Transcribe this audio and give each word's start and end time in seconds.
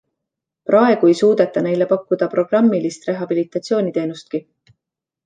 Praegu 0.69 1.09
ei 1.11 1.17
suudeta 1.19 1.63
neile 1.67 1.87
pakkuda 1.91 2.29
programmilist 2.31 3.05
rehabilitatsiooniteenustki. 3.11 4.41